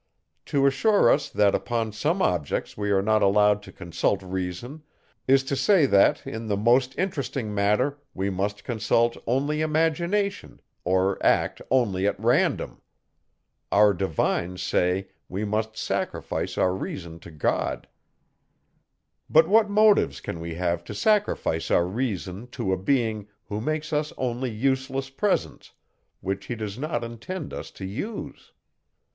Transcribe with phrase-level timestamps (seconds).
[0.47, 4.81] To assure us, that upon some objects we are not allowed to consult reason,
[5.27, 11.23] is to say, that, in the most interesting matter, we must consult only imagination, or
[11.23, 12.81] act only at random.
[13.71, 17.87] Our divines say, we must sacrifice our reason to God.
[19.29, 23.93] But what motives can we have to sacrifice our reason to a being, who makes
[23.93, 25.73] us only useless presents,
[26.21, 28.51] which he does not intend us to use?